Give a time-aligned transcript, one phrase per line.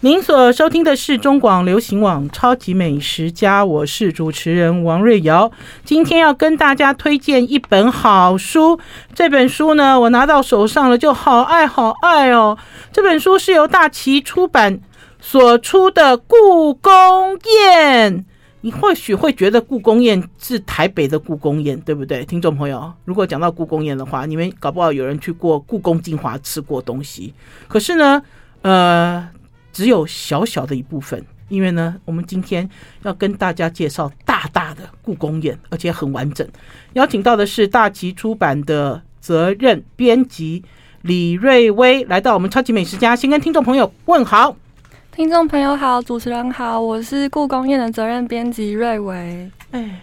[0.00, 5.50] 您所收听的是中广流行网《超级美食家》，我是主持人王瑞瑶。
[5.84, 8.78] 今天要跟大家推荐一本好书，
[9.14, 12.58] 这本书呢，我拿到手上了，就好爱好爱哦。
[12.92, 14.78] 这本书是由大旗出版
[15.18, 18.18] 所出的《故宫宴》。
[18.60, 22.92] 你或许会觉得故宫宴是台北的故宫宴，对不对，听众朋友？
[23.06, 27.32] 如果讲到故宫宴的话，你们搞不好有人去过故宫精华吃过东西。
[27.66, 28.22] 可是呢，
[28.60, 29.26] 呃。
[29.76, 32.66] 只有小小的一部分，因为呢，我们今天
[33.02, 36.48] 要跟大家介绍大大的故宫宴，而且很完整。
[36.94, 40.64] 邀请到的是大旗出版的责任编辑
[41.02, 44.56] 李瑞威，来到我们超级美食家，先跟听众朋友问好。
[45.12, 49.50] 听众朋友好，主持人好，我是故宫宴的责任编辑瑞维。
[49.72, 50.00] 哎。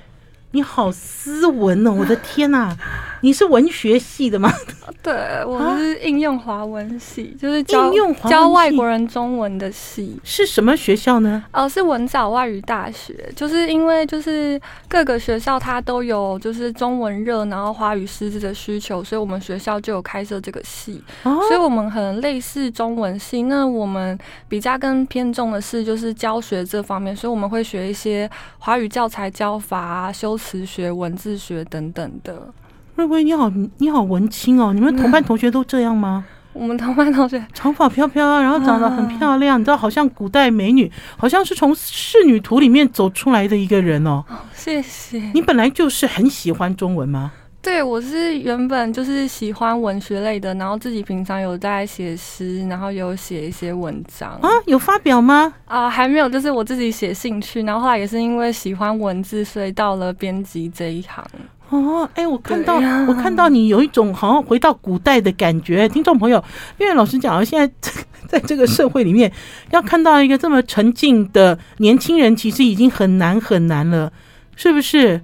[0.55, 1.91] 你好斯文哦！
[1.91, 2.77] 我的天哪，
[3.21, 4.53] 你是文学系的吗？
[5.01, 7.91] 对，我是应用华文系，就是教
[8.29, 10.15] 教外国人中文的系。
[10.23, 11.43] 是什么学校呢？
[11.51, 13.31] 哦，是文藻外语大学。
[13.35, 21.03] 就是因为就是各个学校它都有就是中文热，然后华语师资的需求，所以我们学校就有开设这个系。
[21.23, 23.41] 哦所以我们很类似中文系。
[23.43, 24.15] 那我们
[24.47, 30.37] 比较更偏重的是就是教学这方面，所以我们会学一些华语教材教法啊，修。
[30.43, 32.53] 词学、文字学等等的，
[32.95, 34.73] 瑞薇你好，你好文青哦！
[34.73, 36.25] 你们同班同学都这样吗？
[36.51, 44.23] 我们同班同学 长发飘飘，然后长得很漂亮，啊、你知道，好像古代美女，好像是从仕女图里面走出来的一个人哦。
[44.29, 45.17] 哦，谢谢。
[45.33, 47.31] 你本来就是很喜欢中文吗？
[47.63, 55.53] 对，我是原本就是喜欢文学类的，然后自己平常有在写诗，然后有写一些文章啊，有发表吗？
[55.63, 61.25] 啊，还没有，就是我自己写兴趣，然后后来也是因为喜欢文字，所以到了编辑这一行。
[61.69, 62.75] 哦，哎，我看到，
[63.07, 66.43] 我看到你有一种好像回到古代的感觉，听众朋友，
[66.77, 67.73] 因为老实讲，现在
[68.27, 69.31] 在这个社会里面，
[69.71, 74.11] 要看到一个这么沉静的年轻人，其实已经很难很难了，
[74.57, 75.21] 是不是？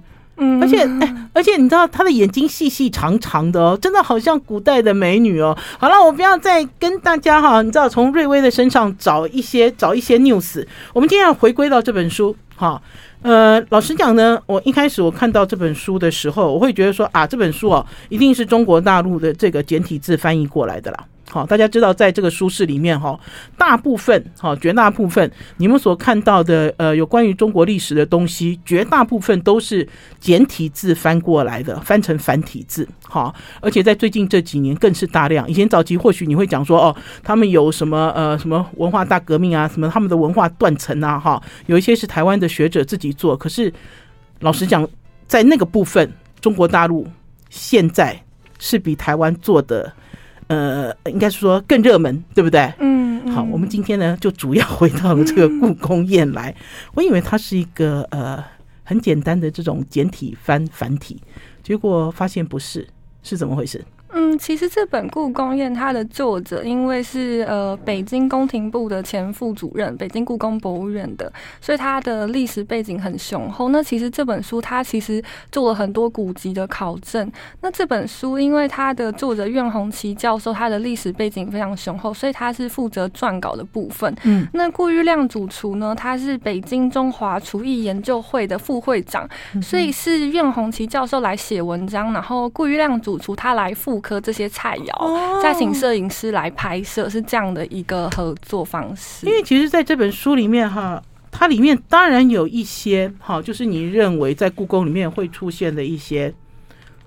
[0.60, 5.56] 而且，哎，而且你知道他的眼睛细细长长的哦，真的好像古代的美女哦。
[5.78, 10.66] 好了，我不要再跟大家哈，你知道从瑞薇的身上找一些找一些 news。
[10.92, 12.80] 我们今天要回归到这本书哈。
[13.22, 21.04] 呃，老实讲呢，我一开始我看到这本书的时候，我会觉得说啊，这本书哦，一定是中国大陆的这个简体字翻译过来的啦。
[21.30, 23.18] 好，大家知道，在这个书市里面，哈，
[23.56, 29.88] 大部分，哈，绝大部分，你们所看到的，呃，有关于中国历史的东西，绝大部分都是
[30.18, 35.48] 简体字翻过来的，翻成繁体字，哈，而且在最近这几年更是大量。
[35.48, 43.36] 以前早期或许你会讲说，哦，他们有什么，呃，什么文化大革命啊，什么他们的文化断层啊，哈，有一些是台湾的学者自己做。
[43.36, 43.72] 可是，
[44.40, 44.84] 老实讲，
[45.28, 47.06] 在那个部分，中国大陆
[47.50, 48.20] 现在
[48.58, 49.92] 是比台湾做的。
[50.50, 52.60] 呃，应该是说更热门，对不对？
[52.80, 56.52] 嗯，嗯，好，我们今天呢就主要回到了这个故宫宴来。
[56.94, 58.42] 我以为它是一个呃
[58.82, 61.22] 很简单的这种简体翻繁体，
[61.62, 62.84] 结果发现不是，
[63.22, 63.84] 是怎么回事？
[64.12, 73.68] 嗯，其实这本《故宫宴》它的作者，因为是呃北京宫廷部的前副主任，北京故宫博物院的，所以它的历史背景很雄厚。
[73.68, 75.22] 那其实这本书它其实
[75.52, 77.30] 做了很多古籍的考证。
[77.60, 84.12] 那这本书因为它的作者苑红旗教授，他的历史背景非常雄厚，所以他是负责撰稿的部分。
[84.24, 89.28] 嗯，那顾玉亮主厨呢，他是北京中华厨艺研究会的副会长，
[89.62, 99.26] 所以是苑红旗教授来写文章，然后顾玉亮主厨他来复刻这些菜肴，再请摄影师来拍摄，是这样的一个合作方式。
[99.26, 106.32] 因为其实在这本书里面哈，它里面当然有一些哈，就是你认为在故宫里面会出现的一些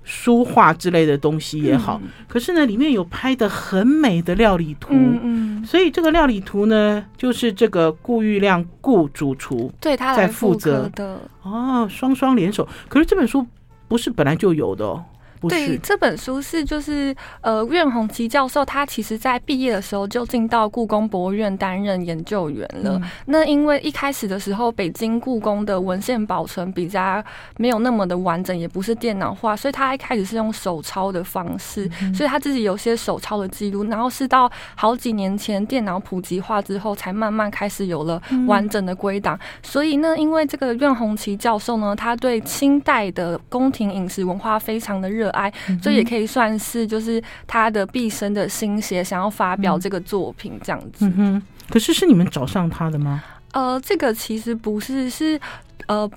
[0.04, 12.68] 书画之类的东西也好，可是呢，里面有拍的很美的料理图，嗯，所以这个料理图呢，就是这个顾玉亮顾主厨对他在负责的哦，双双联手。
[12.88, 13.44] 可是这本书
[13.88, 15.04] 不是本来就有的哦。
[15.48, 22.98] 对，这本书是就是呃，苑红旗教授他其实在毕业的时候就进到故宫博物院担任研究员了。
[23.02, 23.10] 嗯。
[23.26, 27.22] 那因为一开始的时候，北京故宫的文献保存比较
[27.58, 33.84] 没有那么的完整，也不是电脑化，所以他一开始是用手抄的方式，所以他自己有些手抄的记录。
[33.84, 39.38] 然后是到好几年前电脑普及化之后，才慢慢开始有了完整的归档。
[39.62, 45.33] 所以呢，因为这个苑红旗教授呢，他对清代的宫廷饮食文化非常的热。
[45.34, 45.52] 哎，
[45.82, 51.06] 这也可以算是就是他的毕生的心血，想要发表这个作品这样子。
[51.06, 53.22] 嗯哼，可是是你们找上他的吗？
[53.52, 55.38] 呃，这个其实不是，是
[55.86, 56.10] 呃。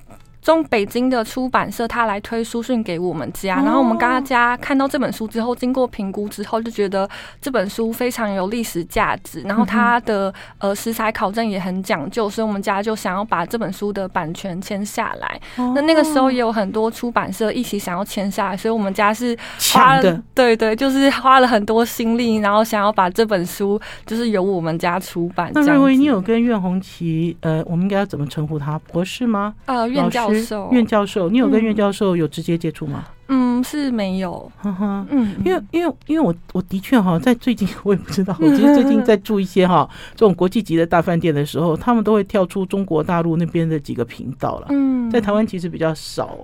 [0.48, 7.06] 中北京的出版社他来推书讯给我们家，然后我们大家看到这本书之后，经过评估之后就觉得
[7.42, 15.42] 这本书非常有历史价值，然后它的呃食材考证也很讲究，所以我们家就想要把这本书的版权签下来。
[15.76, 19.38] 那那个时候也有很多出版社一起想要签下来，所以我们家是
[19.74, 25.52] 花了的对对，就是花了很多心力，然后想要把这本书就是由我们家出版。
[25.54, 28.80] 那瑞威，你有跟苑红旗呃，我们应该要怎么称呼他？
[28.94, 29.54] 博士吗？
[29.66, 30.37] 呃，苑教授，
[30.72, 33.04] 苑教授，你有跟苑教授有直接接触吗？
[33.30, 34.50] 嗯，是没有。
[34.64, 44.68] 嗯，因为因为因为我我的确哈，在最近 我也不知道，我其实最近在住一些哈这种国际级的大饭店的时候，他们都会跳出中国大陆那边的几个频道了。
[44.70, 46.38] 嗯，在台湾其实比较少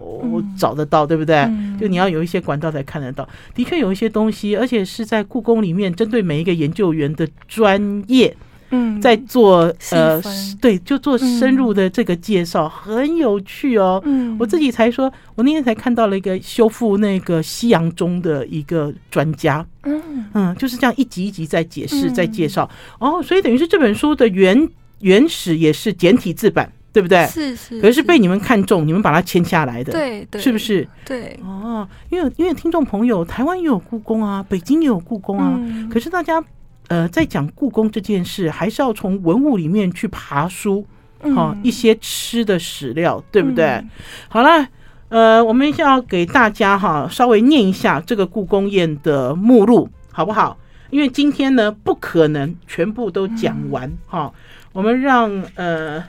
[0.57, 1.49] 找得到，对不对？
[1.79, 3.27] 就你要有一些管道才看得到。
[3.55, 8.35] 的确有一些东西，而且是在故宫里面针对每一个研究员的专业。
[8.75, 10.19] 嗯，在做呃，
[10.59, 14.01] 对，就做深入的这个介绍，很有趣哦。
[14.03, 19.63] 嗯，我自己才说，我那天才看到了一个修复那个西洋钟的一个专家。
[19.83, 22.67] 嗯嗯，就是这样一集一集在解释，在介绍。
[22.99, 24.67] 哦，所以等于是这本书的原
[25.01, 27.27] 原始也是简体字版，对不对？
[27.27, 27.79] 是是。
[27.79, 30.87] 可是被你们看中，你们把它签下来的，对对，是不是？
[31.05, 31.39] 对。
[31.43, 35.59] 哦，因为因为听众朋友，台湾也有故宫啊，北京也有故宫啊，
[35.91, 36.43] 可是大家。
[36.89, 40.85] 呃，在讲故宫这件事，还是要从文物里面去爬书，
[41.33, 43.83] 好一些吃的史料，对不对？
[44.27, 44.67] 好了，
[45.09, 50.57] 呃，我们要给大家哈稍微念一下这个故宫宴的目录，好不好？
[50.89, 54.31] 因为今天呢不可能全部都讲完哈，
[54.73, 56.03] 我们让呃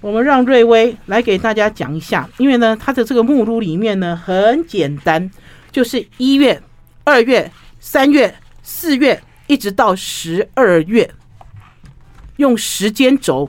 [0.00, 5.30] 我们让瑞威来给大家讲一下，因为呢他的这个目录里面呢很简单，
[5.72, 6.62] 就是一月、
[7.04, 7.50] 二月、
[7.80, 9.20] 三月、四月。
[9.46, 11.10] 一直到十二月，
[12.36, 13.48] 用时间轴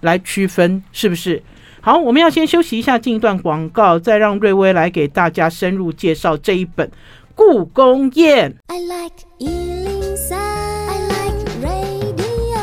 [0.00, 1.42] 来区分，是不是？
[1.80, 6.86] 好，我们要先休息一下，进一段广告，再让瑞威来给大家深入介绍这一本
[7.34, 8.52] 《故宫宴》。
[8.66, 12.58] I like 103, I like radio。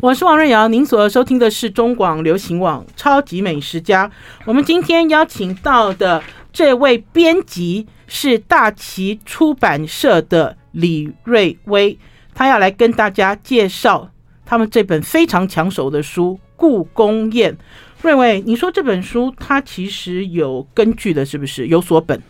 [0.00, 4.08] 我是王瑞瑶，您所收听的是中广流行网《超级美食家》。
[4.46, 6.22] 我们今天邀请到的
[6.52, 10.56] 这位编辑是大旗出版社的。
[10.72, 11.98] 李瑞威，
[12.34, 14.10] 他要来跟大家介绍
[14.44, 17.52] 他们这本非常抢手的书《故宫宴》。
[18.02, 22.20] 瑞威，你说这本书它其实有根据的，是不是有所本？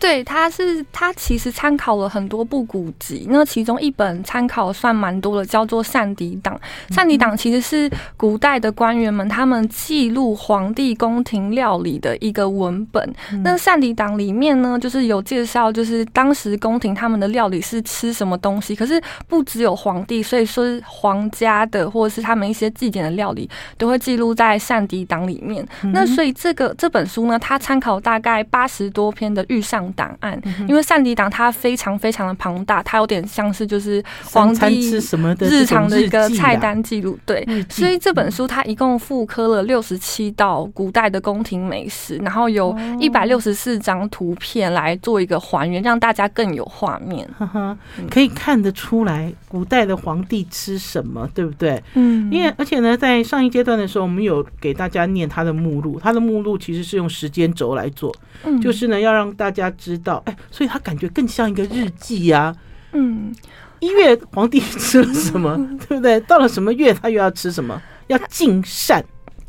[0.00, 6.58] 对，他是他其实参考了很多部古籍，那其中一本参考算蛮多的，叫做《膳底档》。
[6.94, 13.14] 膳底档其实是古代的官员们他们记录皇帝宫廷料理的一个文本。
[13.44, 18.74] 那膳底档里面呢，就是有介绍，就是当时宫廷他们的料理是吃什么东西。
[18.74, 18.98] 可是
[19.28, 25.62] 不只有皇帝，所以说皇家的或者是他们一些祭典的料理都会记录在膳底档里面。
[25.92, 29.60] 那所以这个这本书呢，它参考大概八十多篇的御
[29.90, 34.90] 膳档案，因为善迪档它非常非常的庞大，它有点像是就是皇帝
[35.40, 47.28] 日常的一个菜单记录，对，所以这本书它一共复刻了六十七道古代的宫廷美食，然后有一百六十四张图片来做一个还原，让大家更有画面，
[48.10, 51.82] 可以看得出来古代的皇帝吃什么，对不对？
[51.94, 58.14] 嗯，因为而且呢，在上一阶段的时候，我们有给大家念它的目录，它的目录其实是用时间轴来做，
[58.44, 58.60] 嗯。
[58.60, 60.22] 就是呢要让大家知道。
[60.26, 62.54] 哎，所以他感觉更像一个日记呀。
[62.92, 63.34] 嗯，
[63.80, 65.56] 一月皇帝吃了什么，
[65.88, 66.20] 对不对？
[66.20, 67.80] 到了什么月，他又要吃什么？
[68.08, 69.02] 要进膳。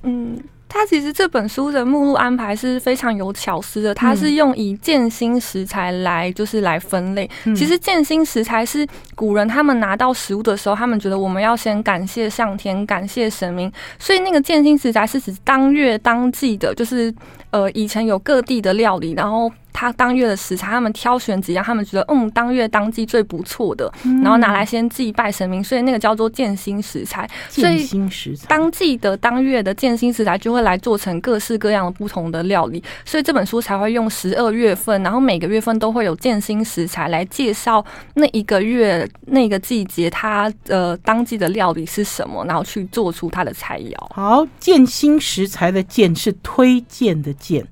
[0.04, 0.40] 嗯。
[0.74, 7.30] 他其实这本书的目录安排是非常有巧思的，它是用以建新食材来就是来分类。
[7.54, 17.14] 其实建新食材是古人他们拿到食物的时候，他们觉得我们要先感谢上天，感谢神明，所以那个建新食材是指当月当季的，就是
[17.52, 19.52] 呃以前有各地的料理，然后。
[19.74, 23.92] 他当月的食材，他们挑选几样，他们觉得嗯，当月当季最不错的，
[24.22, 27.28] 然后拿来先祭拜神明，所以那个叫做建新食材。
[27.50, 37.84] 建新食材，当季的当月的建新食材就会来做成各式各样的不同的料理，所以这本书才会用十二月份，然后每个月份都会有建新食材来介绍
[38.16, 43.96] 那一个月那个季节它呃当季的料理是什么，然后去做出它的菜肴。
[44.14, 47.68] 好，建新食材的“建”是推荐的“荐”。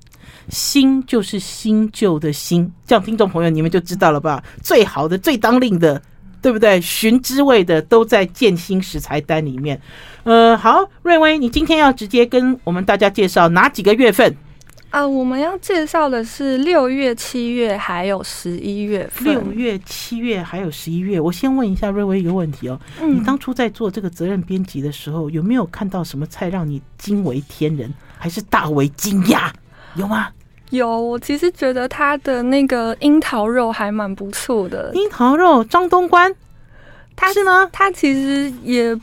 [0.50, 4.42] 新就是新旧的新，这样听众朋友你们就知道了吧？
[4.62, 6.02] 最好的、最当令的，
[6.42, 6.80] 对不对？
[6.80, 9.80] 寻滋味的都在建新食材单里面。
[10.24, 14.36] 呃，好，瑞威，你今天要直接跟我们大家介绍哪几个月份？
[14.90, 19.32] 啊，我们要介绍的是六月、七月还有十一月份。
[19.32, 27.92] 六月、七月还有十一月，我先问一下瑞威一个问题哦，嗯、你当初在做这个责任编辑的时候，有没有看到什么菜让你惊为天人？
[28.18, 29.50] 还是大为惊讶？
[29.94, 30.28] 有吗？
[30.70, 34.92] 有，我其实觉得他的那个樱桃肉还蛮不错的。
[34.94, 36.32] 樱桃肉，张东关，
[37.16, 37.68] 他是吗？
[37.72, 38.96] 他其实也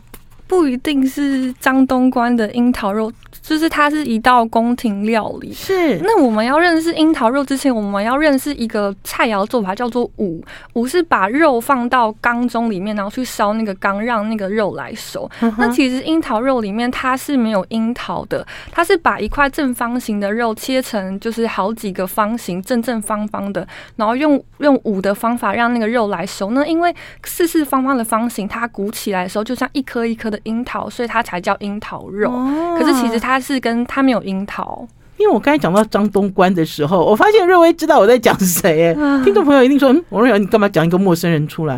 [0.48, 3.12] 不一定是张东关的樱桃肉。
[3.48, 5.98] 就是它是一道宫廷料理，是。
[6.00, 10.44] 那我们要认识樱桃肉之前，我们要认识一个菜肴做法，叫做五。
[10.74, 15.32] 五是把肉放到缸中里面，然后去烧那个缸，让那个肉来熟。
[15.40, 26.52] 嗯、那其实樱桃肉里面它是没有樱桃的，它是把一块正方形的肉切成就是好几个方形，正正方方的，然后用用五的方法让那个肉来熟。
[26.52, 32.30] 那因为四四方方的方形，它鼓起来的时候就像一颗一颗的樱桃，所以它才叫樱桃肉。
[32.30, 33.37] 哦、可是其实它。
[33.38, 38.88] 它是跟他没有樱桃，因为我刚才讲到张东关的时候，我发现瑞威知道我在讲谁。
[38.88, 41.76] 哎，听众朋友一定说，嗯，王瑞瑶，你干嘛讲一个陌生人出来？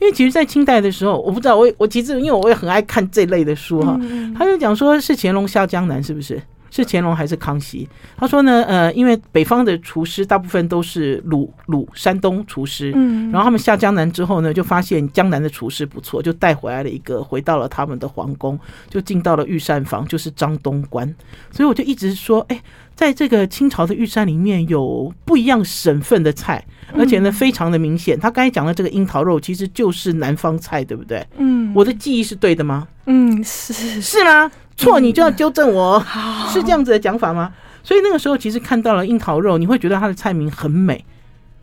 [0.00, 3.98] 因为其实，在清代的时候，我不知道，我我其实因为我也很爱看这类的书哈。
[4.38, 6.40] 他就讲说是乾隆下江南，是不是？
[6.74, 7.86] 是乾隆还是康熙？
[8.16, 21.06] 他说呢，呃，因为北方的厨师大部分都是鲁鲁山东厨师，嗯，然后他们下江南之后呢，就发现江南的厨师不错，就带回来了一个，回到了他们的皇宫，就进到了御膳房，就是张东关。
[21.50, 22.58] 所以我就一直说，哎，
[22.94, 26.64] 在这个清朝的御膳里面有不一样省份的菜，
[26.94, 28.18] 而且呢，非常的明显。
[28.18, 31.22] 他刚才讲的这个樱桃肉，其实就是南方菜，对不对？
[31.36, 32.88] 嗯，我的记忆是对的吗？
[33.04, 34.50] 嗯，是是吗？
[34.76, 36.04] 错，你就要纠正我，
[36.48, 37.52] 是这样子的讲法吗？
[37.82, 41.04] 所以那个时候其实看到了樱桃肉，你会觉得它的菜名很美，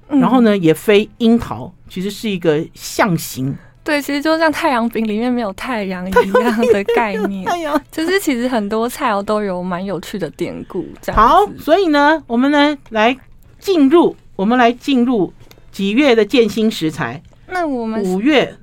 [0.07, 3.55] 然后呢，也非樱桃，其实是一个象形。
[3.81, 7.45] 对，其实就像太阳饼里面没有太阳一样的概念。
[7.45, 10.85] 太阳，就是其实很多菜肴都有蛮有趣的典故。
[11.01, 13.17] 这样好，所以呢，我们呢来
[13.57, 15.33] 进入，我们来进入
[15.71, 17.23] 几月的建新食材？
[17.47, 18.55] 那我们五月，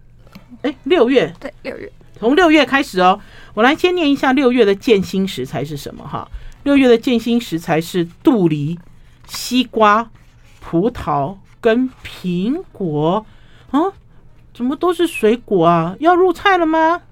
[0.62, 3.20] 哎，六月，对，六月，从六月开始哦。
[3.54, 6.28] 我来先念一下六月的建新食材是什么哈？
[6.64, 8.78] 六月的建新食材是杜梨、
[9.26, 10.10] 西瓜、
[10.60, 13.24] 葡萄跟苹果
[13.70, 13.80] 啊？
[14.52, 15.96] 怎么都是水果啊？
[16.00, 17.02] 要入菜了吗？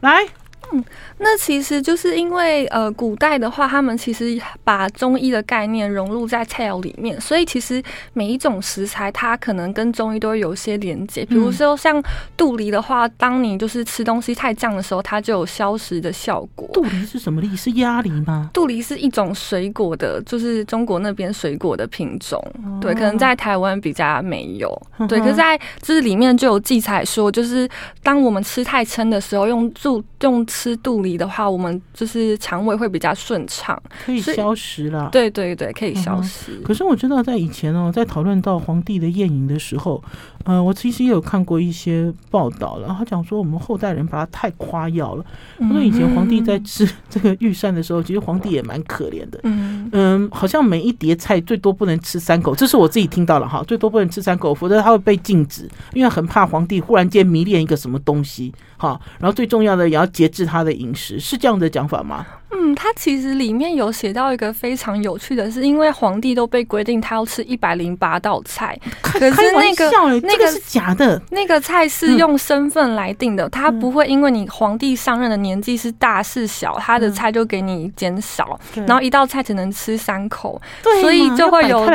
[0.00, 0.28] 来。
[0.72, 0.84] 嗯，
[1.18, 7.82] 那其实就是因为呃，古代的话，他们其实把中医的概念融入在菜肴里面，所以其实
[8.12, 11.24] 每一种食材它可能跟中医都会有一些连接。
[11.24, 12.02] 比如说像
[12.36, 16.68] 杜梨的话，当你就是吃东西太胀的时候，它就有消食的效果。
[16.74, 17.56] 杜梨是什么梨？
[17.56, 18.50] 是鸭梨吗？
[18.52, 22.38] 杜梨是一种水果的，就是中国那边水果的品种。
[22.64, 24.68] 哦、对，可能在台湾比较没有。
[24.90, 27.66] 呵呵对，可是在就是里面就有记载说，就是
[28.02, 30.44] 当我们吃太撑的时候，用助用。
[30.58, 35.08] 吃肚梨的话，我们就是肠胃会比较顺畅，可以消食了。
[35.12, 36.50] 对对对，可以消食。
[36.58, 36.64] 嗯。
[36.64, 40.02] 可是我知道，在以前哦，在讨论到皇帝的宴饮的时候，
[40.44, 42.92] 呃，我其实也有看过一些报道了。
[42.98, 45.24] 他讲说，我们后代人把它太夸耀了。
[45.60, 49.38] 他说以前皇帝在吃 这个御膳的时候，其实皇帝也蛮可怜的。
[49.44, 58.52] 嗯嗯，好像每一碟菜最多不能吃三口，这是我自己听到了哈，最多不能吃三口，否则他会被禁止，因为很怕皇帝忽然间迷恋一个什么东西。
[58.76, 62.24] 哈，然后最重要的也要节制他的饮食，是这样的讲法吗？
[62.50, 69.90] 嗯，它其实里面有写到一个非常有趣的是，因为皇帝都被规定他要吃一百零八道菜，可是那个
[70.20, 80.60] 那个是假的，那个菜是用身份来定的，他不会因为你皇帝上任的年纪是大是小，他的菜就给你减少，然后一道菜只能吃三口，
[81.02, 81.86] 所以就会有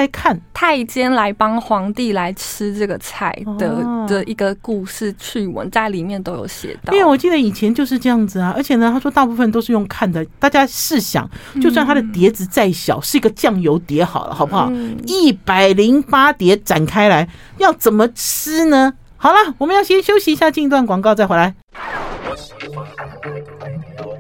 [0.54, 6.94] 太监来帮皇帝来吃这个菜的的一个故事趣闻在里面都有写到。
[6.94, 10.24] 因为我记得以前就是这样子啊，而且呢，他说大部分都是用看的。
[10.44, 11.30] 大家试想，
[11.62, 14.70] 就算它的碟子再小，是一个酱油碟好了，好不好？
[15.06, 18.92] 一百零八碟展开来，要怎么吃呢？
[19.16, 21.56] 好了，我们要先休息一下，进一段广告再回来。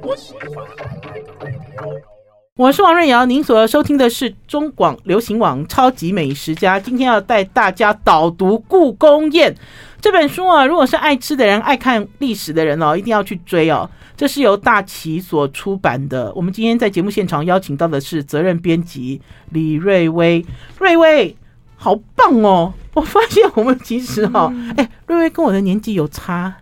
[0.01, 0.15] 我
[2.71, 9.51] 是王瑞瑶，您所收听的是中广流行网《超级美食家》，今天要带大家导读《故宫宴》
[9.99, 10.63] 这本书啊。
[10.63, 13.89] 如果是爱吃的人、爱看历史的人哦，一定要去追哦。
[14.15, 16.31] 这是由大旗所出版的。
[16.35, 19.19] 我们今天在节目现场邀请到的是责任编辑
[19.49, 20.45] 李瑞威。
[20.77, 21.35] 瑞威，
[21.75, 22.71] 好棒哦！
[22.93, 26.57] 我发现我们其实哈、哦，哎，瑞威跟我的年纪有差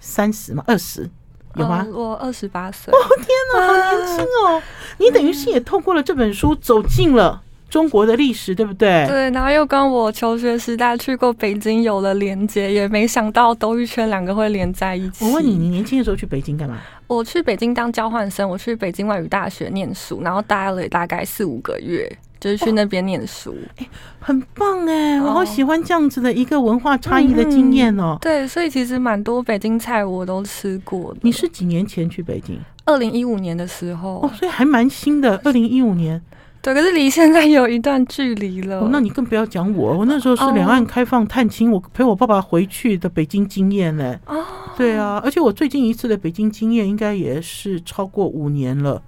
[0.00, 0.64] 三十吗？
[0.66, 1.08] 二十
[1.56, 1.86] 有吗？
[1.92, 2.92] 我二十八岁。
[2.92, 4.62] 哦天哪，好年轻哦！
[4.98, 7.42] 你等于是也透过了这本书走进了。
[7.68, 9.04] 中国的历史对不对？
[9.08, 15.24] 对，然后又跟我求学时代去过北京有了连接，也没想到兜一圈两个会连在一起。
[15.24, 16.78] 我问你，你年轻的时候去北京干嘛？
[17.08, 22.10] 我去北京当交换生，我去北京外语大学念书，然后待了大概四五个月。
[22.38, 23.88] 就是去那边念书，哎、哦，
[24.20, 28.18] 很棒哎，我好喜欢这样子的一个文化差异的经验哦。
[28.20, 31.20] 对，所以其实蛮多北京菜我都吃过的。
[31.22, 32.58] 你是几年前去北京？
[32.84, 35.40] 二零一五年的时候哦，所以还蛮新的。
[35.44, 36.22] 二零一五年，
[36.62, 38.80] 对，可是离现在有一段距离了。
[38.80, 44.16] 哦，那你更不要讲我，我那时候是两岸开放探亲，我陪我爸爸回去的北京经验呢。
[44.26, 44.44] 哦，
[44.76, 49.02] 对啊，而且我最近一次的北京经验应该也是超过五年了。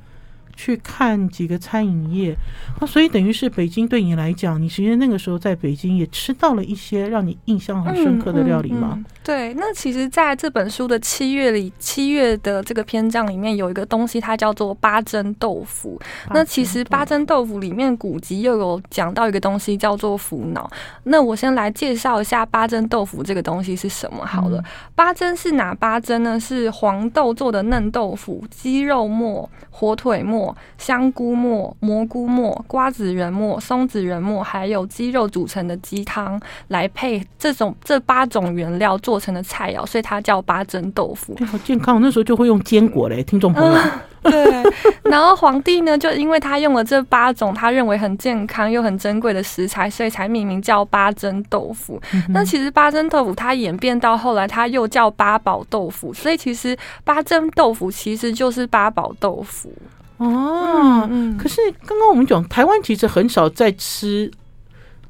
[0.58, 2.34] 去看几个餐饮业，
[2.80, 8.94] 那所以等于是北京对你来讲，你其实那个时候在北京也吃到了一些让你印象很深刻的料理吗？
[8.94, 15.96] 嗯嗯嗯、对，那其实在这本书的七月里，七月的这个篇章里面有一个东西，它叫做八珍豆腐。
[16.30, 20.68] 那其实八珍豆腐里面古籍又有讲到一个东西叫做腐脑。
[21.04, 24.60] 那我先来介绍一下八珍豆腐这个东西是什么好了。
[24.96, 26.40] 八珍是哪八珍呢？
[26.40, 30.47] 是黄豆做的嫩豆腐、鸡肉末、火腿末。
[30.76, 41.34] 香菇末、蘑菇末、瓜子仁末、松子仁末，还有鸡肉组成的鸡汤，来配这种这八种原料做成的菜肴，所以它叫八珍豆腐。
[41.34, 43.78] 对，好健康，那时候就会用坚果嘞，听众朋友。
[44.22, 44.72] 嗯、对，
[45.04, 52.00] 然后皇帝呢，就因为他用了这八种他认为很健康又很珍贵的食材，所以才命名叫八珍豆腐。
[52.12, 59.72] 嗯、那其实八珍豆腐它演变到后来，它又叫八宝豆腐，所以其实八珍豆腐其实就是八宝豆腐。
[60.18, 64.30] 哦，嗯，可是刚刚我们讲台湾其实很少在吃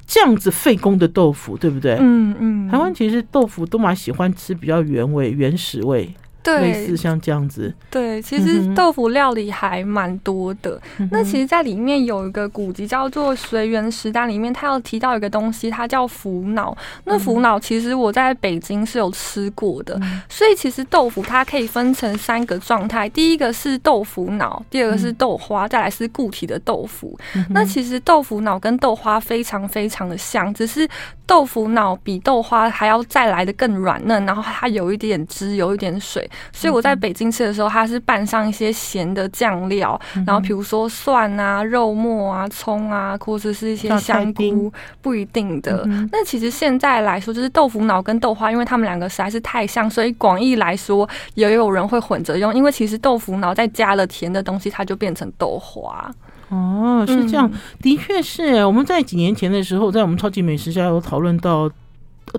[0.07, 1.97] 这样子费工的豆腐，对不对？
[1.99, 6.13] 嗯嗯，台湾其实豆腐都蛮喜欢吃比较原味、原始味。
[6.57, 10.81] 对，类似像这样子，对，其实豆腐料理还蛮多的。
[10.97, 16.75] 嗯、那其实，在里面有一个古籍叫做《随园食单》，里面它有提到一个东西，它叫腐脑。
[17.05, 19.97] 那腐脑其实我在北京是有吃过的。
[20.01, 27.17] 嗯、所以其实豆腐它可以分成三个状态，第一个是豆腐脑，第二个是豆花，再来是固体的豆腐。
[27.35, 30.87] 嗯、那其实豆腐脑跟豆花非常非常的像，只是
[31.25, 36.29] 豆腐脑比豆花还要再来的更软嫩，然后它有一点汁，有一点水。
[36.51, 45.83] 所以我在北京吃的时候，它是拌上一些咸的酱料，嗯、然后比如说蒜啊、肉末啊、葱啊，或者是一些香菇，不一定的。
[46.11, 52.53] 那、嗯、其实现在来说，就是豆腐脑跟豆花，因为它们两个实在是太像，所以广义来说，也有人会混着用。
[52.53, 56.09] 因为其实豆腐脑再加了甜的东西，它就变成豆花。
[56.49, 58.65] 哦，是这样，嗯、的确是。
[58.65, 61.69] 我们在几年前的时候，在我们超级美食家有讨论到。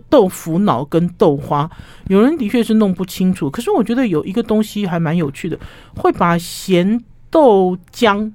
[0.09, 1.71] 豆腐脑跟豆花，
[2.09, 3.51] 有人的确是弄不清楚。
[3.51, 5.59] 可是我觉得有一个东西还蛮有趣的，
[5.97, 8.31] 会把咸豆浆，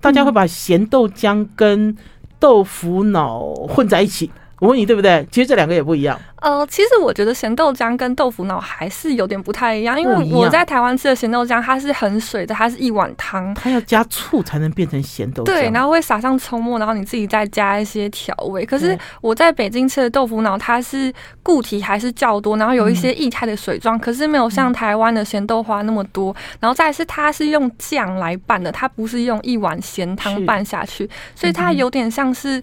[0.00, 1.96] 大家会把咸豆浆跟
[2.38, 4.30] 豆腐脑混在一起。
[4.62, 5.26] 我问你对不对？
[5.28, 6.16] 其实这两个也不一样。
[6.40, 15.46] 呃，其实我觉得咸豆浆跟豆腐脑还是有点不太一样，因为我在台湾吃的咸豆浆，它是很水的，它是一碗汤，它要加醋才能变成咸豆浆。
[15.46, 18.64] 对，然后会撒上葱末，然后你自己再加一些调味。
[18.64, 26.32] 可是我在北京吃的豆腐脑，它是固体还是较多，然后有一些液态的水状，嗯、可是没有像台湾的咸豆花那么多。
[26.60, 32.62] 然后再是它是用酱来拌的，它不是用一碗咸汤拌下去，所以它有点像是。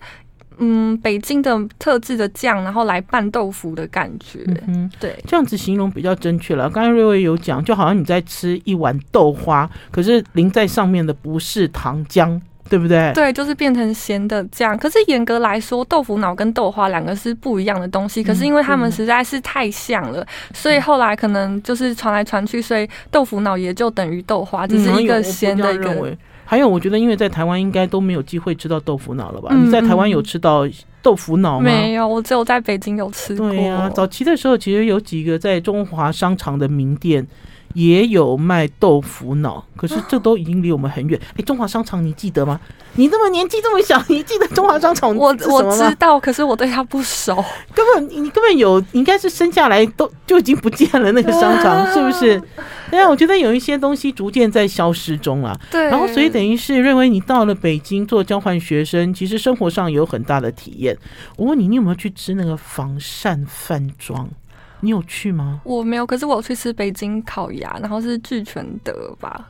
[0.60, 6.70] 嗯，北京的特制的酱，然后来拌豆腐的感觉，嗯，对，这样子形容比较正确了。
[6.70, 13.12] 刚才瑞薇有讲，就好像你在吃一碗豆花，可是淋在上面的不是糖浆，对不对？
[13.14, 14.78] 对，就是变成咸的酱。
[14.78, 18.24] 可是严格来说，豆腐脑跟豆花两个是不一样的东西。
[18.24, 26.18] 可是因为它们实在是太像了，嗯、所以后来可能就是传来传去，所以豆腐脑也就等于豆花，只是一个咸的一个。
[26.50, 29.50] 还有，我觉得因为在台湾应该都没有机会吃到豆腐脑了吧？
[29.52, 30.68] 嗯、你在台湾有吃到
[31.00, 31.66] 豆腐脑吗？
[31.66, 33.48] 没有，我只有在北京有吃过。
[33.52, 37.28] 对呀、啊，早期的时候其实有几个在中华商场的名店
[37.76, 41.22] 也有卖豆腐脑，可是这都已经离我们很远。
[41.38, 42.60] 哎，中华商场你记得吗？
[42.96, 45.16] 你这么年纪这么小，你记得中华商场？
[45.16, 47.36] 我我知道，可是我对他不熟。
[47.76, 52.42] 根本你根本有，你应该是生下来都就已经不见了那个商场，是不是？
[52.92, 55.60] 对啊，我觉得有一些东西逐渐在消失中啊。
[55.72, 60.98] 对，然后所以等于是认为你到了北京做交换学生，其实生活上有很大的体验。
[61.38, 64.30] 我问你，你有没有去吃那个防膳饭庄？
[64.82, 65.62] 你有去吗？
[65.64, 69.48] 我没有，可是我有去吃北京烤鸭，然后是聚全德吧？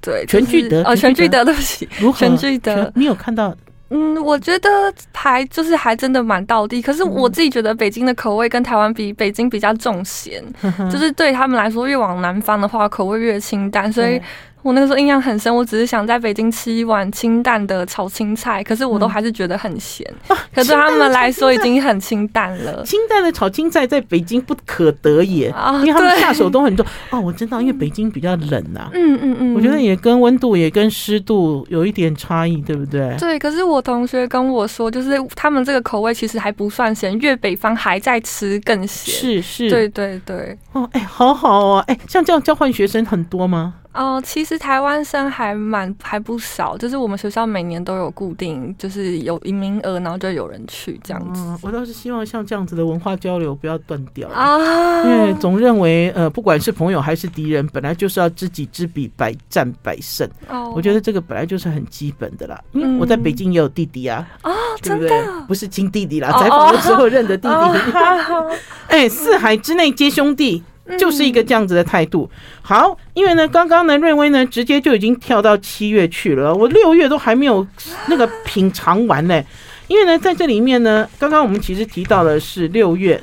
[0.00, 2.18] 对，全聚德哦，全聚德，对不起，如何？
[2.18, 3.54] 全聚德，你有看到？
[3.90, 4.68] 嗯，我觉得
[5.12, 10.42] 还就是还真的蛮到地，可是我自己觉得北京的口味跟台湾比，北京比较重咸，
[10.90, 14.20] 就是对他们来说，越往南方的话口味越清淡，所以
[14.62, 20.06] 我那个时候印象很深，我只是想在北京吃一碗清淡的炒青菜，可是我都还是觉得很咸。
[20.54, 22.82] 可是对他们来说已经很清淡了。
[22.84, 26.84] 清淡的炒青菜在北京不可得也，啊、因为他们下手都很重。
[27.10, 28.90] 哦，我知道，因为北京比较冷呐、啊。
[28.92, 33.16] 嗯嗯嗯，我觉得也跟温度也跟湿度有一点差异，对不对？
[33.18, 33.38] 对。
[33.38, 39.14] 可是我同学跟我说，就是他们这个口味其实还不算咸，越北方还在吃更咸。
[39.14, 40.58] 是是，对对对。
[40.72, 43.74] 哦，哎，好好哦，哎，像这样交换学生很多吗？
[43.92, 51.42] 哦、呃，其实台湾生还蛮还不少，就是我们学校每年都有固定，就是有一名额，然后就有人去这样子。
[51.42, 60.28] 嗯、我倒是希望像这样子的文化交流不要断掉啊，因为总认为呃，不管是朋友还是敌人，本来就是要知己知彼，百战百胜。
[60.48, 62.60] 哦，我觉得这个本来就是很基本的啦。
[62.72, 65.08] 因为我在北京也有弟弟啊，啊、嗯，对不对？
[65.08, 65.40] 真的？
[65.48, 67.54] 不是亲弟弟啦，采访的时候认的弟弟。
[68.86, 70.62] 哎、哦，四海之内皆兄弟。
[70.98, 72.28] 就是一个这样子的态度。
[72.62, 76.54] 好，因为呢，刚刚呢，瑞威呢，直接就已经跳到七月去了。
[76.54, 77.66] 我六月都还没有
[78.08, 79.42] 那个品尝完呢。
[79.86, 83.20] 因为呢，在这里面呢，刚刚我们其实提到的是六月，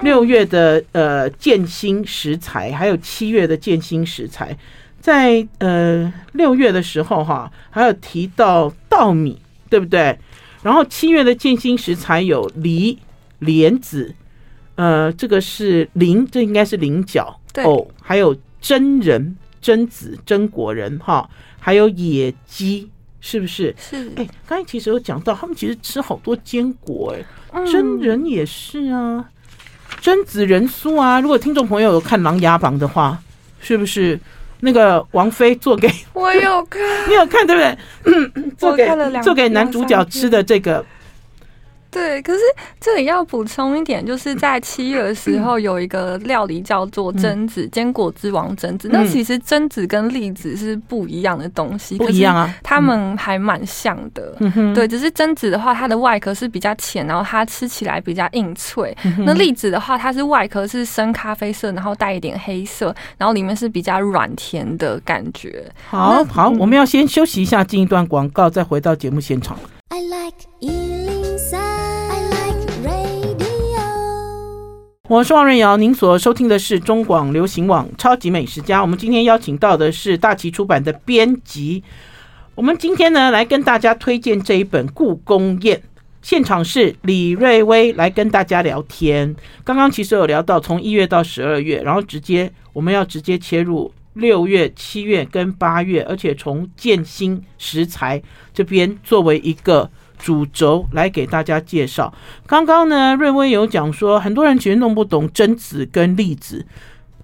[0.00, 4.56] 六月的呃建新食材，还有七月的建新食材。
[5.00, 10.18] 在呃六月的时候哈，还有提到稻米，对不对？
[10.62, 12.98] 然后七月的建新食材有梨、
[13.38, 14.14] 莲子。
[14.78, 22.88] 呃，这个是菱，这应该是菱角哦，还有真人、榛子、真果仁哈，还有野鸡，
[23.20, 23.74] 是不是？
[23.76, 24.08] 是。
[24.14, 27.12] 哎，刚才其实有讲到，他们其实吃好多坚果，
[27.50, 29.24] 哎，榛仁也是啊，
[30.00, 31.18] 榛子仁酥啊。
[31.18, 33.20] 如果听众朋友有看《琅琊榜》的话，
[33.58, 34.16] 是不是
[34.60, 38.48] 那个王菲做给我有看， 你有看对不对？
[38.56, 38.88] 做给
[39.24, 40.86] 做给男主角吃的这个。
[41.90, 42.40] 对，可是
[42.78, 48.88] 这里要补充一点，就是在 七月的时候有一个料理叫做榛子，坚果之王榛子。
[48.92, 54.36] 那其实榛子跟栗子是不一样的东西，不一样啊，它们还蛮像的。
[54.74, 58.94] 对，只是榛子的话，它的外壳是比较浅，然后它吃起来比较硬脆。
[59.24, 65.64] 那栗子的话，它是外壳是深咖啡色，然后带一点黑色，然后里面是比较软甜的感觉。
[65.88, 69.58] 好好，我们要先休息一下，进一段广告，再回到节目现场。
[69.88, 70.36] I like
[75.08, 78.80] 我是王瑞瑶，您所收听的是中广流行网《超级美食家》。
[78.82, 81.82] 我们今天邀请到的是大旗出版的编辑。
[82.54, 85.78] 我们今天呢，来跟大家推荐这一本《故宫宴》。
[86.20, 89.34] 现场是李瑞威来跟大家聊天。
[89.64, 99.90] 刚刚其实有聊到从一月到十二月，然后直接我们要直接切入六月、七月跟八月，而且从建新食材这边作为一个。
[100.18, 102.12] 主轴来给大家介绍。
[102.46, 106.66] 刚刚呢，瑞威有讲说，很多人其实弄不懂榛子跟栗子，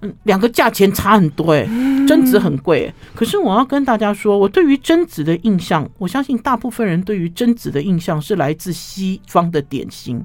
[0.01, 1.67] 嗯，两个价钱差很多诶，
[2.07, 2.93] 榛子很贵。
[3.15, 10.25] 可是我要跟大家说，我对于榛子的印象，我相信大部分人对于榛子的印象是来自西方的点心，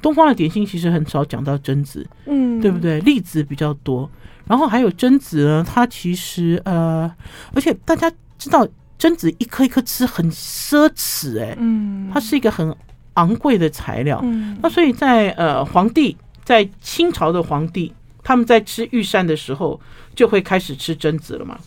[0.00, 3.00] 东方的点心其实很少讲到榛子，嗯，对不对？
[3.00, 4.10] 栗子比较多，
[4.46, 7.10] 然后还有榛子呢，它其实呃，
[7.54, 8.66] 而且大家知道。
[9.02, 12.72] 榛子一颗一颗吃很奢侈哎，嗯，它是一个很
[13.14, 19.80] 昂贵的材料，嗯，那所以在呃皇帝在清朝的皇帝他们在吃御膳的时候
[20.14, 21.58] 就会开始吃榛子了嘛。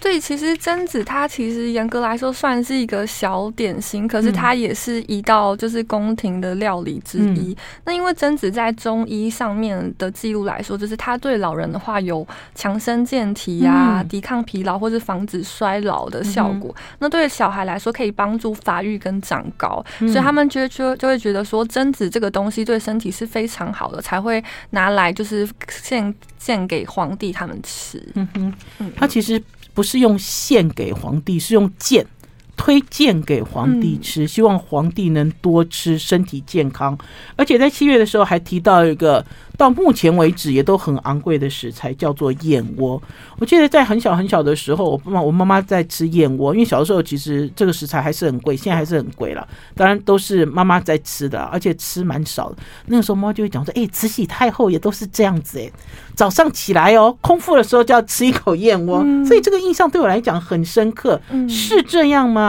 [0.00, 7.52] 对，其实榛子它其实严格来说算是一个小点心，可是它也是一道就是宫廷的料理之一。
[7.52, 16.72] 嗯、那因为榛子在中医上面的记录来说，就是它对老人的话有强身健体啊、嗯、抵抗疲劳或是防止衰老的效果。
[16.78, 28.00] 嗯、那对小孩来说，可以帮助发育跟长高，嗯、所以他们就就就会觉得说榛子这个东西对身体是非常好的，才会拿来就是献献给皇帝他们吃。
[28.14, 28.28] 嗯
[28.78, 29.42] 哼，它其实。
[29.78, 32.04] 不是用献给皇帝，是用剑
[32.58, 36.98] 推荐给皇帝吃，希望皇帝能多吃，身体健康。
[37.36, 39.24] 而且在七月的时候还提到一个。
[39.58, 43.02] 到目前为止也都很昂贵的食材叫做燕窝。
[43.40, 49.44] 我记得在很小很小的时候，我妈我妈妈在吃燕窝，因为小的时候其实这个食材还是很贵，现在还是很贵了。
[49.74, 52.58] 当然都是妈妈在吃的，而且吃蛮少的。
[52.86, 55.68] 那个时候妈妈就会讲说：“哎，慈禧太后也都是这样子哎，
[56.14, 62.47] 早上起来哦，空腹的时候就要吃一口燕窝。”所以这个印象对我来讲很深刻，是这样吗？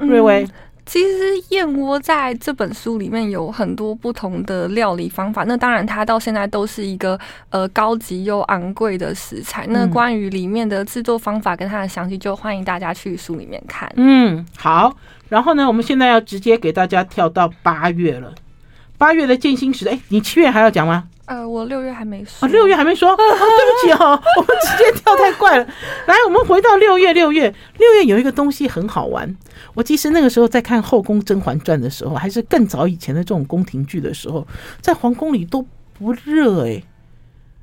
[0.00, 0.48] 瑞威？
[0.86, 7.16] 其实燕窝在这本书里面有很多不同的料理方法，那当然它到现在都是一个
[7.50, 9.64] 呃高级又昂贵的食材。
[9.68, 13.88] 那关于里面的制作方法跟它的详细，就欢迎大家去书里面看。
[13.96, 14.92] 嗯，好。
[15.28, 18.34] 然后呢，我们现在要直接给大家跳到八月了。
[18.98, 21.04] 八月的建新食材，哎，你七月还要讲吗？
[21.30, 22.48] 呃，我六月还没说。
[22.48, 25.64] 六月还没说， 哦，对不起哈，我们直接跳太快了。
[26.06, 29.32] 来，我们回到六月，六月，六月有一个东西很好玩。
[29.74, 34.44] 我其实那个时候在看《后宫甄嬛传》的时候，还是更早以前的这种宫廷剧的时候，
[34.80, 35.64] 在皇宫里都
[35.96, 36.82] 不热哎，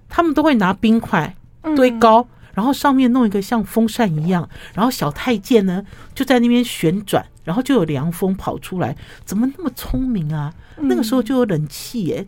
[0.08, 1.36] 他们都会拿冰块
[1.76, 5.84] 堆高，然后上面弄一个像风扇一样，然后小太监呢
[6.16, 8.96] 就在那边旋转，然后就有凉风跑出来。
[9.26, 10.54] 怎么那么聪明啊？
[10.78, 12.26] 那个时候就有冷气哎。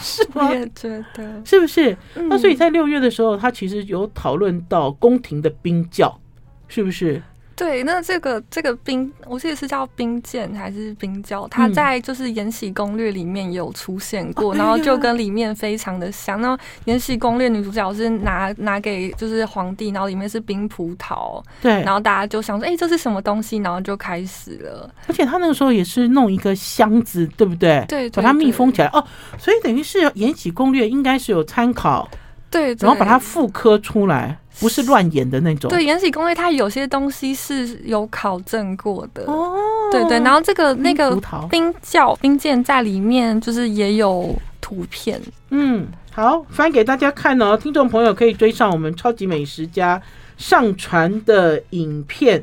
[0.00, 0.48] 是吗？
[0.48, 1.96] 我也觉得，是不是？
[2.14, 6.20] 那所以在六月的时候，他其实有讨论到宫廷的冰窖，
[6.68, 7.22] 是不是？
[7.56, 11.48] 对，那这个这个冰，我记得是叫冰剑还是冰窖？
[11.48, 16.38] 它在就是《延禧攻略》里面有出现过，嗯、然后就跟里面非常的像。
[16.38, 23.56] 那《延禧攻略》女主角是拿拿给就是皇帝，然后里面是冰葡萄，对，然后大家就想说，哎、欸，这是什么东西？
[23.56, 24.90] 然后就开始了。
[25.08, 27.82] 而且他那个时候也是弄一个箱子，对不对？
[27.88, 28.88] 对，把它密封起来。
[28.88, 29.02] 哦，
[29.38, 32.06] 所以等于是《延禧攻略》应该是有参考，
[32.50, 34.36] 对，然后把它复刻出来。
[34.58, 35.68] 不是乱演的那种。
[35.68, 39.24] 对，《延禧攻略》它有些东西是有考证过的。
[39.24, 39.54] 哦，
[39.92, 41.14] 对对，然后这个那个
[41.50, 45.20] 冰窖冰剑在里面，就是也有图片。
[45.50, 50.00] 嗯，好，翻给大家看哦，听众朋友可以追上我们超级美食家
[50.38, 52.42] 上传的影片，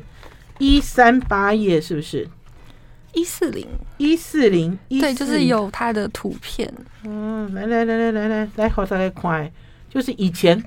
[0.58, 2.28] 一三八页是不是？
[3.12, 6.72] 一四零一四零，对，就是有它的图片。
[7.04, 9.50] 嗯，来来来来来来来，好再来快，
[9.90, 10.62] 就是以前。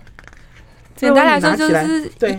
[0.98, 2.38] 简单来说就是，对，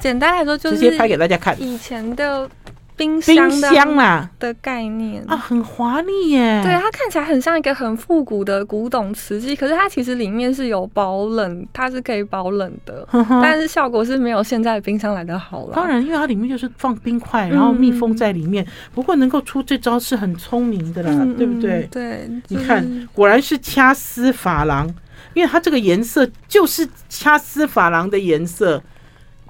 [0.00, 2.48] 简单来说就是直接拍给大家看以前的
[2.96, 6.60] 冰箱冰箱啦的概念啊，很华丽耶。
[6.62, 13.06] 对，它看起来很像一个很复古的古董瓷器，可是它其实里面是有保冷，它是可以保冷的，
[13.42, 15.72] 但是效果是没有现在的冰箱来的好了。
[15.74, 18.66] 当然，因为它里面就是放冰块，然后密封在里面。
[18.94, 21.88] 不过能够出这招是很聪明的啦，对不对？
[21.90, 24.94] 对，你看，果然是掐丝珐琅。
[25.34, 28.82] 因为它这个颜色就是掐丝珐琅的颜色，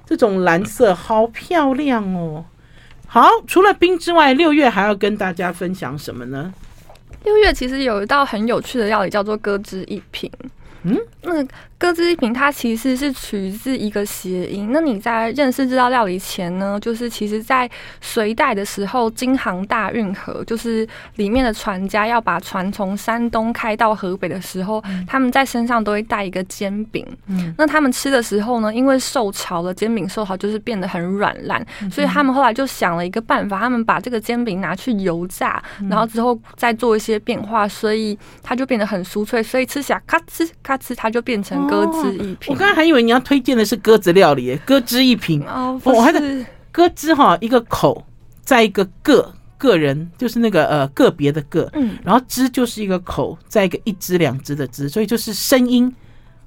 [0.05, 2.45] 这种蓝色好漂亮哦。
[3.07, 6.53] 好，除了冰之外，六月还要跟大家分享什么呢？
[7.23, 10.31] 六月其实有一道很有趣的料理，叫做鸽汁一品。
[10.83, 11.45] 嗯，那
[11.77, 14.69] 鸽汁一品它其实是取自一个谐音。
[14.71, 27.05] 那你在认识这道料理前呢，就是其实在隋代的时候，京杭大运河就是里面的船家要把船从山东开到河北的时候，他们在身上都会带一个煎饼。
[27.27, 40.70] 嗯，那他们吃的时候呢，因为受潮了，煎饼受潮就是变得很软烂，所以他们后来就想了一个办法，他们把这个煎饼拿去油炸，然后之后再做一些变化，所以它就变得很酥脆，所以吃起来咔哧咔。
[40.71, 42.47] 下次它就变成鸽子一品。
[42.47, 45.43] 我刚才还以为你要推荐的是鸽子料理，鸽汁一品。
[45.43, 48.01] 哦，我还是鸽汁哈，一个口，
[48.41, 55.93] 再一个个个人，就是那个呃个别的个，嗯，然后汁就是一个口，再一个一只两只的只，所以就是声音，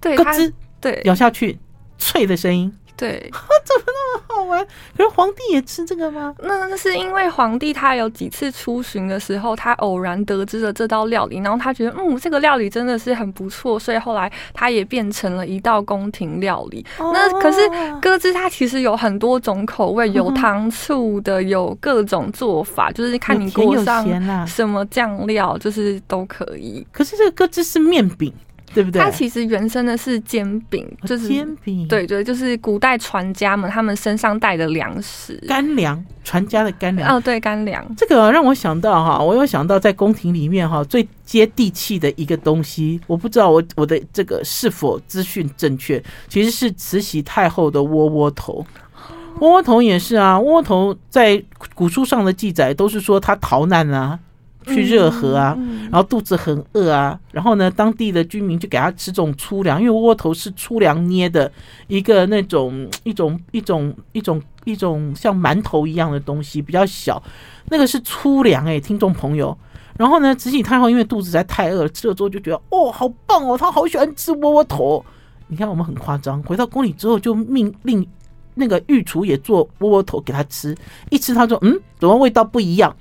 [0.01, 1.59] 对，咯吱，对，咬下去
[1.99, 2.73] 脆的声音。
[3.05, 3.21] 对，
[3.65, 4.67] 怎么那么好玩？
[4.97, 6.35] 可是皇帝也吃这个吗？
[6.43, 16.85] 那那是因为皇帝他有几次出巡的时候，他偶然得知了这道料理，然后他觉得嗯，这个料理真的是很不错，所以后来他也变成了一道宫廷料理。
[16.99, 17.61] 哦、那可是
[18.01, 24.07] 鸽子它其实有很多种口味，有糖醋的，有各种做法，嗯、 就是看你锅上
[24.47, 26.87] 什么酱料，就是都可以。
[26.91, 28.33] 可是这个鸽子是面饼。
[28.75, 29.01] 对不对？
[29.01, 31.87] 它其实原生的是煎饼，就是煎饼。
[31.87, 37.17] 对对，就是古代船家们他们身上带的粮食，干粮，船家的干粮。
[37.17, 37.83] 哦，对，干粮。
[37.97, 48.67] 这个让我想到哈，我有想到在宫廷里面哈最接地气的一个东西，我不知道我我的这个是否资讯正确，其实是慈禧太后的窝窝头。
[49.41, 51.43] 窝窝头也是啊，窝窝头在
[51.75, 54.19] 古书上的记载都是说他逃难啊。
[54.67, 55.57] 去热河啊，
[55.91, 61.51] 然后肚子很饿啊，然后呢，当地的居民就给他吃这种粗粮，因为窝头是粗粮捏的
[61.87, 67.23] 一个那种一种一种一种一种像馒头一样的东西，比较小，
[67.69, 69.57] 那个是粗粮哎，听众朋友。
[69.97, 75.05] 然后呢，慈禧太后因为肚子实在太饿了，吃了之后就觉得哦，好棒哦，她好喜欢吃窝窝头。
[75.47, 78.05] 你看我们很夸张，回到宫里之后就命令
[78.55, 80.75] 那个御厨也做窝窝头给他吃，
[81.11, 82.97] 一吃他说嗯，怎么味道不一样？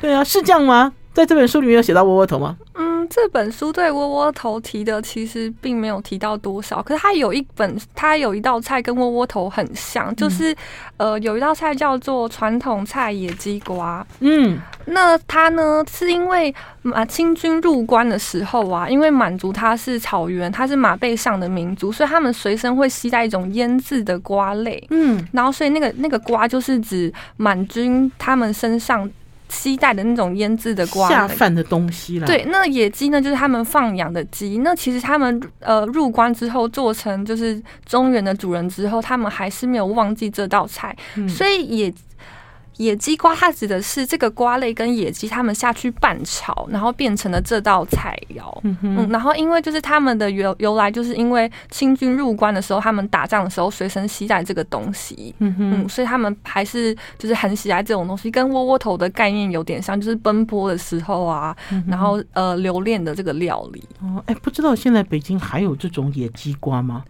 [0.00, 0.92] 对啊，是这样吗？
[1.12, 2.56] 在这本书里面有写到窝窝头吗？
[2.74, 6.80] 嗯，这本书对窝窝头提的其实并没有提到多少。
[6.80, 10.52] 可是它有一本，它有一道菜跟窝窝头很像，就是、
[10.98, 14.06] 嗯、呃，有一道菜叫做传统菜野鸡瓜。
[14.20, 24.86] 嗯，那它呢是因为马清军入关的时候啊，因为满族它是草原，它是马背上的民族，所以他们随身会携带一种腌制的瓜类。
[24.90, 29.10] 嗯，然后所以那个那个瓜就是指满军他们身上。
[29.48, 32.26] 期待的那种腌制的瓜下饭的东西啦。
[32.26, 34.58] 对，那野鸡呢，就是他们放养的鸡。
[34.58, 41.94] 那其实他们呃入关之后，做成就是中原的主人之后，他们还是没有忘记这道菜，嗯、所以也。
[42.78, 48.58] 野鸡瓜，它指的是这个瓜类跟野鸡他们下去拌炒，然后变成了这道菜肴。
[48.62, 55.34] 嗯哼，嗯，然后因为就是他们的由由来，就是因为清军入关的时候，他们打仗的时候随身携带这个东西。
[55.38, 63.82] 嗯哼，嗯，所以他们还是就是很喜爱这种东西，跟窝窝头的概念有点像，就是奔波的时候啊，嗯、然后呃留恋的这个料理。
[64.00, 67.02] 哦，哎，不知道现在北京还有这种野鸡瓜吗？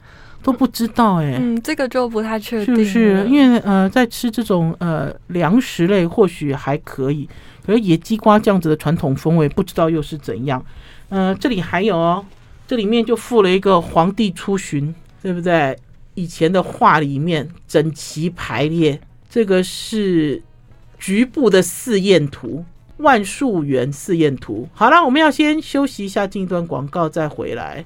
[0.43, 3.27] 都不知道哎、欸，嗯，这个就不太确定，是不是？
[3.29, 7.29] 因为呃，在吃这种呃粮食类或许还可以，
[7.67, 10.65] 可是野鸡瓜这样子的传统风味，不知道又是怎样。
[11.09, 12.25] 呃，这里还有哦，
[12.67, 15.77] 这里面就附了一个皇帝出巡，对不对？
[16.15, 20.43] 以前的画里面整齐排列，这个是
[20.99, 22.65] 局部的四焰图，
[22.97, 24.69] 万树园四焰图。
[24.73, 27.85] 好了，我们要先休息一下，进一段广告再回来。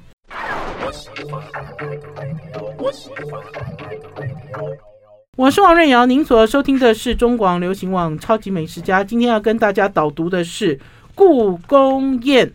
[5.37, 9.03] 我是王瑞瑶，您所收听的是中广流行网《超级美食家》。
[9.07, 10.77] 今天要跟大家导读的是
[11.15, 12.47] 《故宫宴》，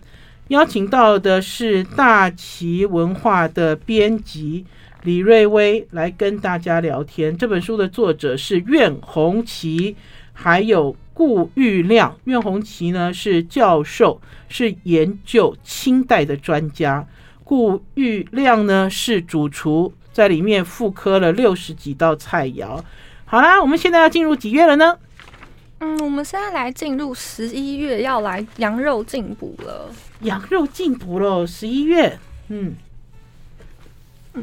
[0.49, 4.65] 邀请到的是大旗文化的编辑
[5.03, 7.35] 李瑞威来跟大家聊天。
[7.35, 9.95] 这本书的作者是苑红旗，
[10.33, 12.15] 还有顾玉亮。
[12.25, 17.07] 苑红旗呢是教授，是研究清代的专家。
[17.47, 22.83] 顾玉亮呢是主厨，在里面复刻了六十几道菜肴。
[23.23, 24.97] 好啦，我们现在要进入几月了呢？
[25.79, 29.89] 嗯，我们现在来进入十一月，要来羊肉进补了。
[30.23, 32.19] 羊肉进补喽，十一月。
[32.49, 32.75] 嗯，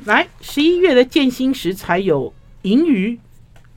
[0.07, 3.21] 来十一月的建新食材有银鱼、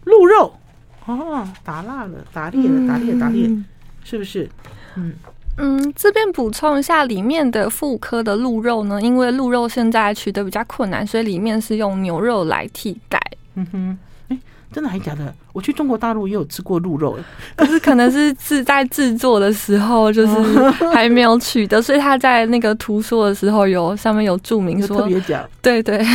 [0.05, 0.57] 鹿肉。
[1.05, 3.65] 哦，打蜡了，打裂了，打裂，打裂，嗯、
[4.05, 4.49] 是不是？
[4.95, 5.13] 嗯。
[5.59, 13.19] 嗯，这边补充一下，里面的妇科的鹿肉呢，因为鹿肉现在取得比较困难，所以里面是用牛肉来替代。
[13.55, 13.97] 嗯哼，
[14.29, 14.37] 哎，
[14.71, 15.33] 真的还假的？
[15.53, 17.17] 我去中国大陆也有吃过鹿肉，
[17.55, 26.05] 可是可能是是在制作的时候就是还没有取得，所以他在那个图说的时候有上面有注明说特别讲，对对。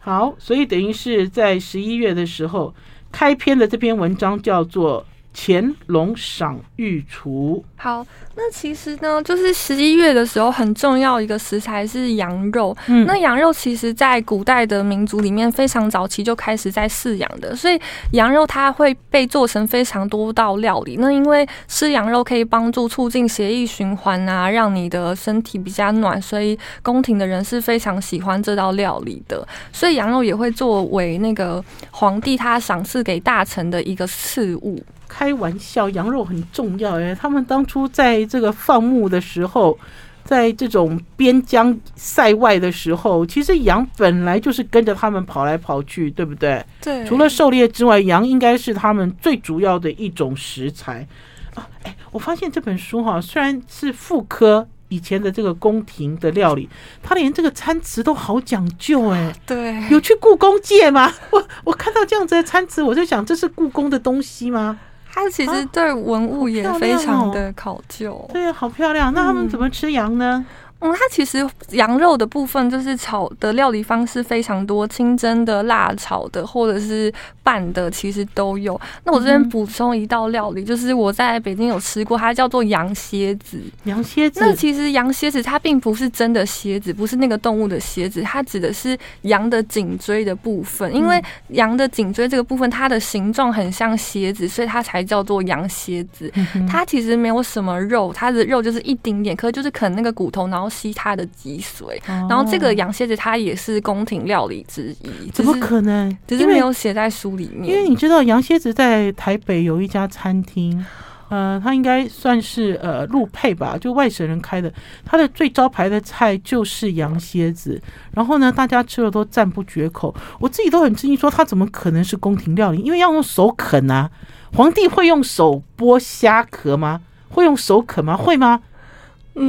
[0.00, 2.74] 好，所以等于是在十一月的时候
[3.12, 5.04] 开篇的这篇文章叫做。
[5.34, 7.64] 乾隆赏御厨。
[7.76, 12.76] 好，那其实呢，就是十一月的时候很重要一个食材是羊肉。
[12.88, 17.80] 嗯，那羊肉其实在古代的民族里面非常早期就开始在饲养的，所以
[18.12, 20.96] 羊肉它会被做成非常多道料理。
[20.98, 29.46] 那因为吃羊肉可以帮助促进血液循环啊，让你的身体比较暖，所以宫廷的人是非常喜欢这道料理的。
[29.72, 34.82] 所以羊肉也会作为那个皇帝他赏赐给大臣的一个赐物。
[35.08, 37.14] 开玩笑，羊肉很重要哎。
[37.14, 39.78] 他们当初在这个放牧的时候，
[40.24, 46.62] 在这种边疆塞外的时候，其实羊本来就是跟着他们跑来跑去，对不对？
[46.82, 47.04] 对。
[47.06, 51.06] 除了狩猎之外，羊应该是他们最主要的一种食材
[51.54, 51.66] 啊。
[51.82, 56.68] 哎，我发现这本书哈，虽然是妇科以前的这个宫廷的料理，
[57.02, 59.34] 他连这个餐词都好讲究哎。
[59.46, 59.82] 对。
[59.90, 61.12] 有去故宫借吗？
[61.30, 64.78] 我我看到这样子的餐词，我就想，这是故宫的东西吗？
[65.18, 69.12] 它其实对文物也非常的考究，哦，对，好漂亮。
[69.12, 70.44] 那他们怎么吃羊呢？
[70.46, 77.12] 嗯嗯，它其实羊肉的部分就是炒的料理方式非常多，清蒸的、辣炒的，或者是
[77.42, 78.80] 拌的，其实都有。
[79.02, 83.60] 那我这边补充一道料理，就是我在北京有吃过，它叫做羊蝎子。
[83.84, 84.38] 羊蝎子。
[84.40, 90.94] 那其实羊蝎子它并不是真的蝎子，不是那个动物的蝎子，它指的是羊的颈椎的部分。
[90.94, 96.32] 因为羊的颈椎这个部分，它的形状很像蝎子，所以它才叫做羊蝎子。
[96.70, 100.67] 它其实没有什么肉，它的肉就是一丁点，可是就是啃那个骨头，然后。
[100.68, 105.30] 吸它的脊髓，然后这个羊蝎子它也是宫廷料理之一。
[105.32, 106.16] 怎么可能？
[106.26, 107.70] 只是没有写在书里面。
[107.70, 110.84] 因为你知道羊蝎子在台北有一家餐厅，
[111.28, 114.72] 呃，它应该算是呃陆配吧，就外省人开的。
[115.04, 117.80] 它的最招牌的菜就是羊蝎子，
[118.12, 120.14] 然后呢，大家吃了都赞不绝口。
[120.40, 122.80] 我自己都很吃惊，说它怎么可能是宫廷料理？
[122.80, 124.10] 因为要用手啃啊。
[124.54, 127.02] 皇帝会用手剥虾壳吗？
[127.28, 128.16] 会用手啃吗？
[128.16, 128.60] 会吗？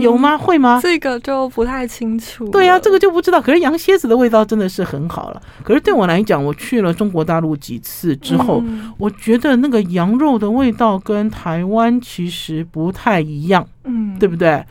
[0.01, 0.37] 有吗？
[0.37, 0.79] 会吗？
[0.81, 2.47] 这个就不太清楚。
[2.49, 3.41] 对呀、啊，这个就不知道。
[3.41, 5.41] 可是羊蝎子的味道真的是很好了。
[5.63, 14.63] 可是对我来讲，我去了中国大陆几次之后，嗯、我觉得那个羊肉的味道跟台湾其实不太一样，嗯，对不对？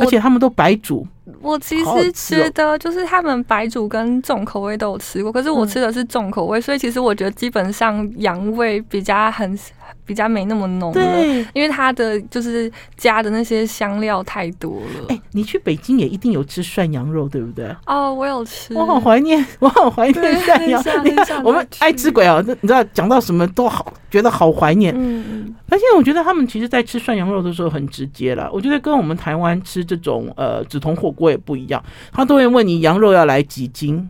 [0.00, 1.06] 而且他们都白煮。
[1.40, 9.58] 我其实觉得就是他们白煮跟重口味都有吃过，可是我吃的是重口味，嗯、所以其实我觉得基本上羊味比较很。
[10.06, 15.06] 比较没那么浓了，对，因为它的就是加的那些香料太多了。
[15.08, 17.68] 哎、欸，你去北京也一定有吃涮羊肉，对不对？
[17.86, 21.02] 哦，我有吃，我好怀念，我好怀念涮羊肉。
[21.04, 24.92] 你看，我们爱吃鬼啊，你知道讲到什么都好，觉得好怀念。
[24.96, 25.54] 嗯嗯。
[25.68, 28.50] 而且我觉得他们其实，在吃涮羊肉的时候很直接了。
[28.52, 34.08] 我觉得跟我们台湾吃这种呃紫铜火锅也不一样，他都会问你羊肉要来几斤。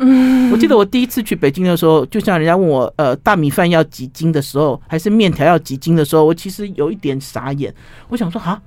[0.00, 7.74] 嗯，我记得我第一次去北京的时候，就像人家问我，呃，大米饭要几斤的时候，还是面条要几斤的时候，我其实有一点傻眼。
[8.08, 8.62] 我想说，哈。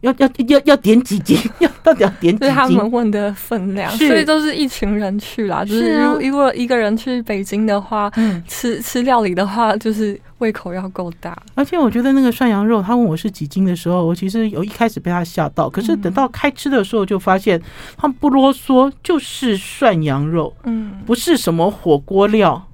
[0.00, 1.38] 要要要要点几斤？
[1.60, 2.54] 要到底要点几斤？
[2.54, 5.64] 他们问的分量，所以都是一群人去啦。
[5.64, 11.36] 就是如果如果一个人去北京的话，嗯，吃吃料理的话，就是胃口要够大。
[11.54, 17.60] 而且我觉得那个涮羊肉，他问我是几斤的时候，我其实有一开始被他吓到，可是等到开吃的时候，就发现
[17.96, 22.66] 他们不啰嗦，就是涮羊肉，嗯，不是什么火锅料，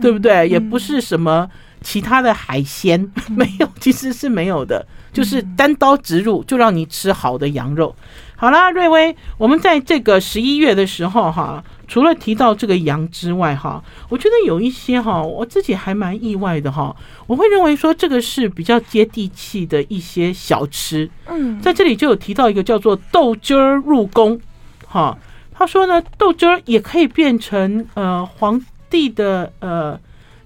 [0.00, 0.46] 对不对？
[0.48, 1.48] 也不是什么。
[1.84, 7.94] 其他的海鲜 没有，其实是没有的，就是单刀直入，就让你吃好的羊肉。
[8.34, 16.94] 好啦，瑞威，我们在这个十一月的时候哈，除了提到这个羊之外哈，我觉得有一些哈，我自己还蛮意外的哈。
[17.26, 21.08] 我会认为说这个是比较接地气的一些小吃。
[21.26, 24.40] 嗯，在这里就有提到一个叫做豆汁儿入宫
[24.86, 25.16] 哈。
[25.52, 28.60] 他说呢，豆汁儿也可以变成呃皇
[28.90, 29.98] 帝的呃。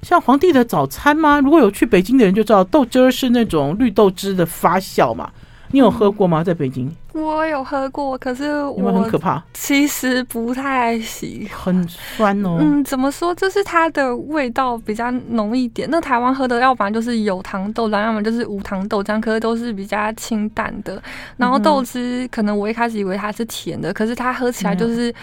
[0.02, 1.40] 像皇帝的早餐吗？
[1.40, 5.30] 如果有去北京的人就知道，豆汁儿是那种绿豆汁的发酵嘛。
[5.70, 6.42] 你有喝过吗？
[6.42, 6.90] 在北京？
[7.12, 9.42] 我有喝过，可是我很可怕？
[9.52, 12.56] 其实不太喜欢，很酸哦。
[12.58, 13.34] 嗯，怎么说？
[13.34, 15.86] 就是它的味道比较浓一点。
[15.90, 21.02] 那台湾喝的，要不然就是有糖豆浆，要么就是无糖豆浆，可是都是比较清淡的。
[21.36, 25.14] 然后豆汁，可能我一开始以为它是甜的，可是它喝起来就是。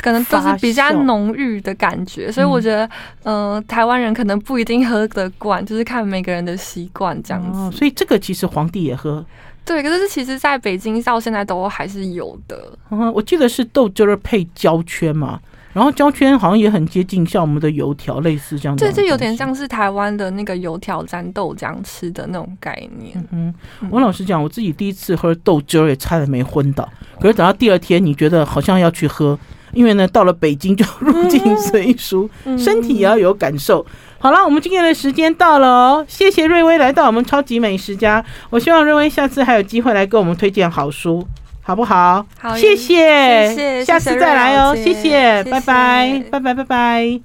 [0.00, 2.84] 可能都是比较浓郁的感觉，所以我觉得，
[3.22, 7.70] 嗯、呃，台湾人可能不一定喝得惯，就是看每个人的习惯这样子、哦。
[7.72, 9.24] 所以这个其实皇帝也喝，
[9.64, 12.76] 对，可是其实在北京到现在都还是有的。
[12.90, 15.40] 嗯，我记得是豆汁儿配焦圈嘛，
[15.72, 18.76] 然后胶圈好像也很接近像我们的油条，类似这样。
[18.76, 23.16] 对这有点像是台湾的那个油条沾豆浆吃的那种概念。
[23.30, 26.86] 嗯嗯，我老实讲，我自己第一次喝豆汁儿也差点没昏倒，
[27.18, 29.38] 可是等到第二天，你觉得好像要去喝。
[29.74, 33.84] 因为呢，到了北京就 入境随俗，身体也要有感受。
[34.18, 38.24] 好了，我们今天的时间到了哦，谢谢瑞威来到我们超级美食家。
[38.50, 41.26] 我希望瑞威下次还有机会来给我们推荐好书，
[41.62, 42.24] 好不好？
[42.38, 47.20] 好，谢谢，谢谢，下次再来哦，谢谢，谢谢，拜拜，拜拜，拜拜。